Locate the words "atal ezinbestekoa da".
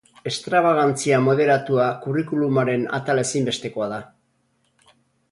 2.99-4.01